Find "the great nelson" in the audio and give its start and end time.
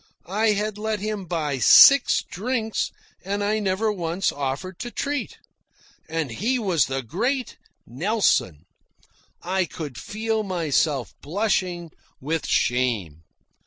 6.87-8.65